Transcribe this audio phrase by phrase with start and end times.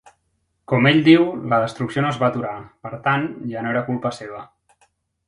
[0.71, 2.53] Com ell diu, la destrucció no es va aturar,
[2.87, 4.41] per tant, ja no era culpa seva.